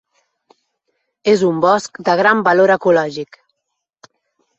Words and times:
És 1.33 1.43
un 1.49 1.59
bosc 1.65 2.01
de 2.07 2.15
gran 2.21 2.41
valor 2.47 2.73
ecològic. 2.77 3.39